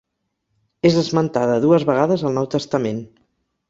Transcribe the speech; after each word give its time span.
És 0.91 0.97
esmentada 1.03 1.61
dues 1.69 1.87
vegades 1.93 2.27
al 2.31 2.43
Nou 2.43 2.53
Testament. 2.59 3.09